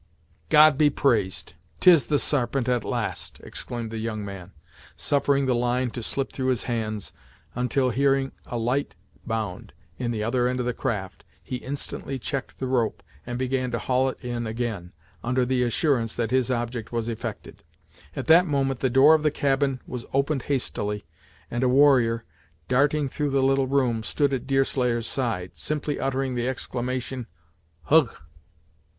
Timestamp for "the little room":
23.29-24.01